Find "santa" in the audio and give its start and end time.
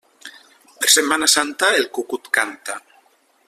1.35-1.71